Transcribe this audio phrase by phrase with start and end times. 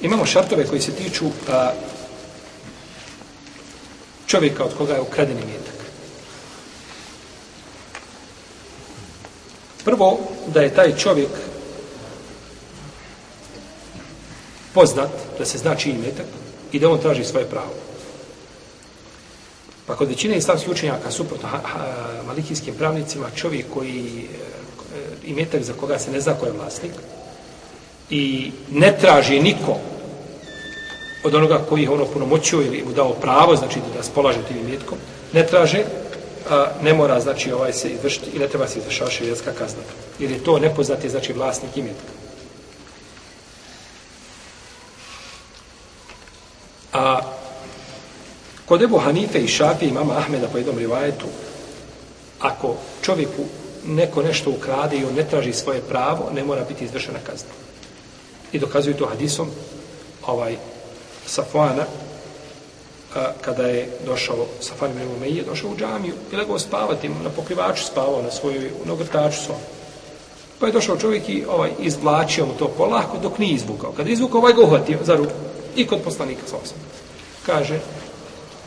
[0.00, 1.72] Imamo šartove koji se tiču a,
[4.26, 5.74] čovjeka od koga je ukraden imetak.
[9.84, 11.30] Prvo, da je taj čovjek
[14.74, 16.26] poznat, da se znači imetak
[16.72, 17.74] i da on traži svoje pravo.
[19.86, 21.86] Pa kod većine islamskih učenjaka, suprotno ha, ha,
[22.26, 24.36] malikijskim pravnicima, čovjek koji e,
[24.96, 26.92] e imetak za koga se ne zna ko je vlasnik
[28.10, 29.76] i ne traži niko
[31.24, 34.98] od onoga koji ih ono punomoćio ili mu dao pravo, znači da spolaže tim imetkom,
[35.32, 35.84] ne traže,
[36.50, 39.82] a, ne mora, znači, ovaj se izvršiti i ne treba se izvršava širijetska kazna.
[40.18, 42.12] Jer je to nepoznati, znači, vlasnik imetka.
[46.92, 47.20] A
[48.66, 51.26] kod Ebu Hanife i Šafi i mama Ahmeda po jednom rivajetu,
[52.40, 53.44] ako čovjeku
[53.86, 57.50] neko nešto ukrade i on ne traži svoje pravo, ne mora biti izvršena kazna.
[58.52, 59.50] I dokazuju to hadisom
[60.26, 60.56] ovaj
[61.26, 61.84] Safana
[63.14, 67.84] a, kada je došao Safan ibn Umeije, došao u džamiju i legao spavati, na pokrivaču
[67.84, 69.58] spavao na svojoj nogrtaču svom.
[70.58, 73.92] Pa je došao čovjek i ovaj, izvlačio mu to polako dok nije izvukao.
[73.92, 75.32] Kada je izvukao, ovaj ga uhvatio za ruku.
[75.76, 76.78] I kod poslanika sa osam.
[77.46, 77.80] Kaže,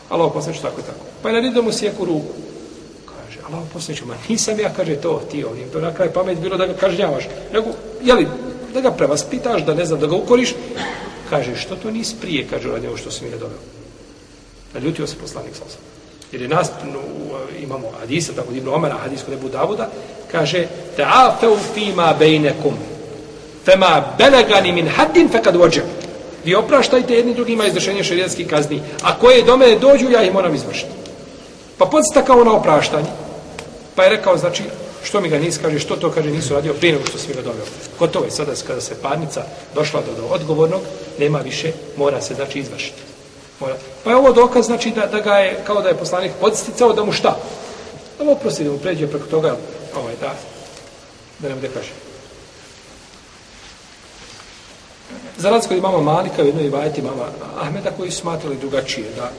[0.09, 1.05] Allah poslanič tako i tako.
[1.21, 2.33] Pa je naredio mu sjeku ruku.
[3.05, 5.71] Kaže, Allah poslanič, ma nisam ja, kaže, to ti ovdje.
[5.71, 7.27] To na kraj pamet bilo da ga kažnjavaš.
[7.53, 7.69] Nego,
[8.01, 8.27] jeli,
[8.71, 10.53] da ga prevaspitaš, da ne znam, da ga ukoriš.
[11.29, 13.57] Kaže, što to nisi prije, kaže, radi ovo što si mi ne doveo.
[14.73, 15.79] Naljutio se poslanik sa osam.
[16.31, 16.99] Jer je nas, no,
[17.59, 19.89] imamo hadisa, tako Ibn Omara, hadis kod Ebu Davuda,
[20.31, 22.73] kaže, ta'afeu fima bejnekum,
[23.65, 25.83] fema belegani min haddin fekad vođem.
[26.45, 28.81] Vi opraštajte jedni drugima izvršenje šarijetskih kazni.
[29.03, 30.91] A koje do mene dođu, ja ih moram izvršiti.
[31.77, 33.09] Pa podstakao na opraštanje.
[33.95, 34.63] Pa je rekao, znači,
[35.03, 37.33] što mi ga ne kaže, što to kaže, nisu radio prije nego što si mi
[37.33, 37.65] ga doveo.
[37.99, 39.43] Gotovo je sada, kada se parnica
[39.75, 40.81] došla do, do odgovornog,
[41.19, 43.01] nema više, mora se, znači, izvršiti.
[43.59, 43.75] Mora.
[44.03, 47.03] Pa je ovo dokaz, znači, da, da ga je, kao da je poslanik podsticao, da
[47.03, 47.37] mu šta?
[48.17, 49.55] Da mu oprosti, da mu pređe preko toga,
[49.95, 50.35] ovaj, da,
[51.39, 51.89] da ne bude kaže.
[55.37, 57.25] Za razliku od imama Malika u jednoj vajeti mama
[57.61, 59.31] Ahmeda koji su smatrali drugačije da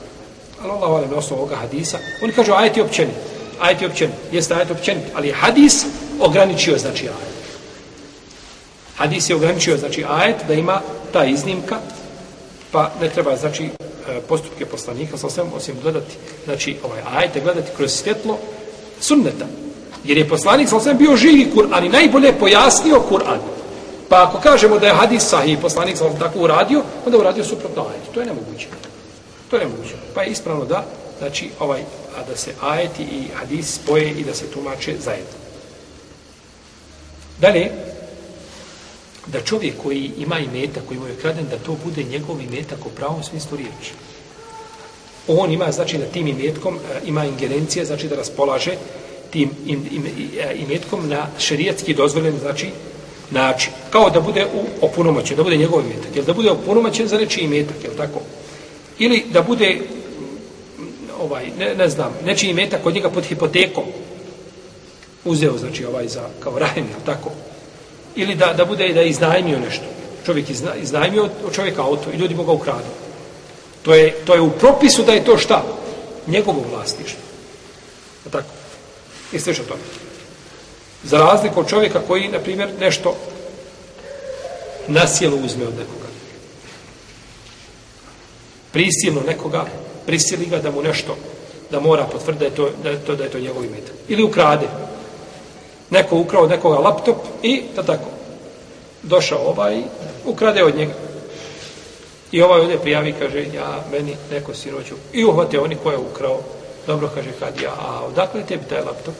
[0.61, 3.32] ali Allah ovaj, na osnovu ovoga hadisa oni kažu ajeti općeniti
[3.63, 5.85] ajet je općenit jeste ajet općenit ali hadis
[6.19, 7.33] ograničio znači ajet
[8.95, 10.81] hadis je ograničio znači ajet da ima
[11.13, 11.77] ta iznimka
[12.71, 13.69] pa ne treba znači e,
[14.27, 16.15] postupke poslanika sa svem osim gledati
[16.45, 18.37] znači ovaj ajete gledati kroz svjetlo
[18.99, 19.45] sunneta
[20.03, 23.39] jer je poslanik sa svem bio živi Kur'an i najbolje pojasnio Kur'an
[24.13, 28.13] Pa ako kažemo da je hadis sahih, poslanik sam tako uradio, onda uradio suprotno ajetu.
[28.13, 28.67] To je nemoguće.
[29.49, 29.93] To je nemoguće.
[30.15, 30.85] Pa je ispravno da,
[31.19, 31.81] znači, ovaj,
[32.17, 35.37] a da se ajeti i hadis spoje i da se tumače zajedno.
[37.39, 37.71] Dalje,
[39.27, 42.89] da čovjek koji ima imeta, koji mu je kraden, da to bude njegov imetak u
[42.89, 43.91] pravom smislu riječi.
[45.27, 48.71] On ima, znači, da tim imetkom e, ima ingerencije, znači da raspolaže
[49.31, 50.05] tim im, im,
[50.39, 52.69] e, imetkom na šerijatski dozvoljen, znači,
[53.31, 53.71] način.
[53.89, 56.15] Kao da bude u opunomoćen, da bude njegov imetak.
[56.15, 58.21] Jel da bude opunomoćen za reči imetak, jel tako?
[58.99, 59.81] Ili da bude,
[61.23, 63.83] ovaj, ne, ne znam, nečiji imetak kod njega pod hipotekom.
[65.25, 67.31] Uzeo, znači, ovaj za, kao rahim, tako?
[68.15, 69.85] Ili da, da bude da je iznajmio nešto.
[70.25, 72.91] Čovjek izna, iznajmio od čovjeka auto i ljudi mu ga ukradu.
[73.81, 75.63] To je, to je u propisu da je to šta?
[76.27, 77.19] Njegovo vlastištvo.
[78.27, 78.49] A tako?
[79.31, 79.81] I slično tome.
[81.03, 83.15] Za razliku od čovjeka koji, na primjer, nešto
[84.87, 86.07] nasjelo uzme od nekoga.
[88.71, 89.65] Prisilno nekoga,
[90.05, 91.17] prisili ga da mu nešto,
[91.71, 93.91] da mora potvrditi da je to, da je to, da je to njegov imet.
[94.07, 94.67] Ili ukrade.
[95.89, 98.09] Neko ukrao nekoga laptop i, da tako,
[99.03, 99.83] došao ovaj i
[100.25, 100.93] ukrade od njega.
[102.31, 104.95] I ovaj ovdje prijavi, kaže, ja, meni, neko sinoću.
[105.13, 106.39] I uhvate oni ko je ukrao.
[106.87, 109.13] Dobro, kaže, kad ja, a odakle tebi taj laptop?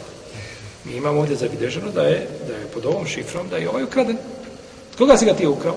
[0.85, 4.17] Mi imamo ovdje zabilježeno da je, da je pod ovom šifrom da je ovaj ukraden.
[4.97, 5.75] Koga si ga ti ukrao?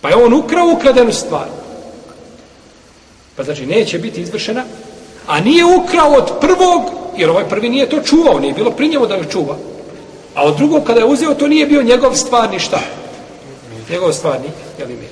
[0.00, 1.65] Pa je on ukrao ukradenu stvar.
[3.36, 4.64] Pa znači neće biti izvršena,
[5.26, 6.82] a nije ukrao od prvog,
[7.16, 9.56] jer ovaj prvi nije to čuvao, nije bilo pri njemu da ga čuva.
[10.34, 12.80] A od drugog kada je uzeo, to nije bio njegov stvarni šta?
[13.90, 14.48] Njegov stvarni,
[14.78, 15.08] jel ime?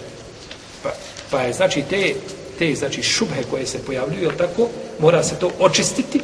[0.82, 0.90] Pa,
[1.30, 2.14] pa je znači te,
[2.58, 4.68] te znači šubhe koje se pojavljuju, jel tako,
[4.98, 6.20] mora se to očistiti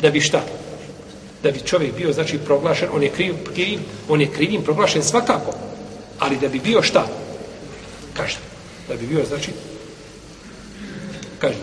[0.00, 0.40] da bi šta?
[1.42, 5.52] da bi čovjek bio znači proglašen, on je kriv, kriv on je krivim proglašen svakako.
[6.18, 7.06] Ali da bi bio šta?
[8.14, 8.40] Každa.
[8.88, 9.50] Da bi bio znači
[11.38, 11.60] kažem.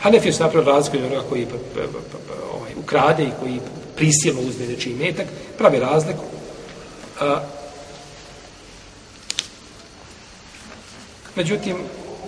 [0.00, 1.98] Hanefije su napravili razliku od onoga koji pa, pa,
[2.28, 3.60] pa, ovaj, ukrade i koji
[3.96, 5.26] prisilno uzme nečiji metak,
[5.58, 6.24] pravi razliku.
[7.20, 7.40] A,
[11.36, 11.76] Međutim,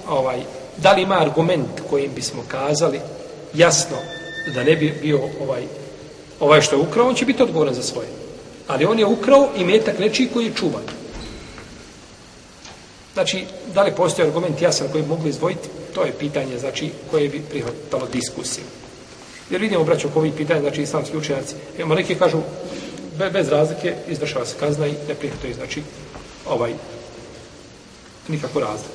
[0.09, 0.43] ovaj,
[0.77, 3.01] da li ima argument kojim bismo kazali
[3.55, 3.97] jasno
[4.55, 5.63] da ne bi bio ovaj
[6.41, 8.09] ovaj što je ukrao, on će biti odgovoran za svoje.
[8.69, 10.83] Ali on je ukrao i metak nečiji koji je čuvan.
[13.15, 17.29] Znači, da li postoji argument jasan koji bi mogli izdvojiti, to je pitanje, znači, koje
[17.29, 18.65] bi prihvatalo diskusiju.
[19.51, 22.39] Jer vidimo, braćo, oko ovih pitanja, znači, islamski učenjaci, imamo neki kažu,
[23.19, 25.83] be, bez razlike, izvršava se kazna i ne prihvatuje, znači,
[26.47, 26.73] ovaj,
[28.29, 28.95] nikakvu razliku.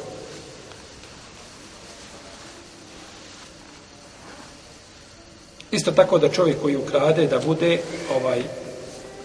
[5.71, 7.81] Isto tako da čovjek koji ukrade, da bude,
[8.15, 8.43] ovaj,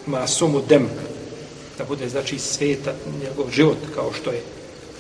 [0.06, 0.88] masumu dem,
[1.78, 4.42] da bude, znači, sveta njegov život, kao što je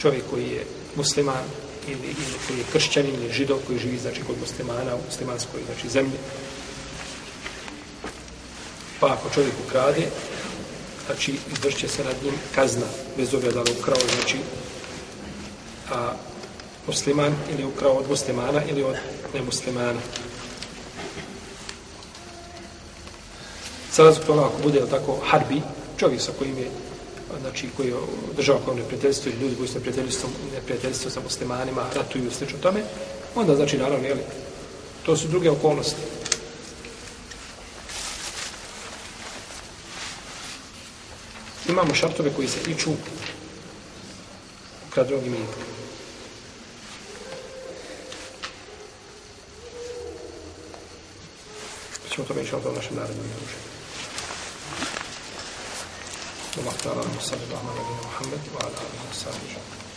[0.02, 0.66] čovjek koji je
[0.96, 1.44] musliman
[1.86, 5.88] ili, ili koji je kršćanin ili židov koji živi znači kod muslimana u muslimanskoj znači
[5.88, 6.18] zemlji.
[9.00, 10.06] Pa ako čovjek ukrade
[11.06, 12.86] znači izvršće se nad njim kazna
[13.16, 14.38] bez obzira da li ukrao znači
[15.90, 16.12] a
[16.86, 18.96] musliman ili ukrao od muslimana ili od
[19.34, 20.00] nemuslimana.
[23.92, 25.62] Sada to ako bude tako harbi
[25.96, 26.70] čovjek sa kojim je
[27.40, 27.94] znači koji je
[28.36, 32.82] država kao neprijateljstvo ili ljudi koji su neprijateljstvo, neprijateljstvo sa muslimanima, ratuju i slično tome,
[33.34, 34.20] onda znači naravno, jeli,
[35.02, 36.00] to su druge okolnosti.
[41.68, 42.90] Imamo šartove koji se tiču
[44.90, 45.70] kradnog imetka.
[52.20, 53.79] ćemo to meći u našem narednom druženju.
[56.56, 59.89] تعالى صلى الله على نبينا محمد وعلى آله وصحبه أجمعين.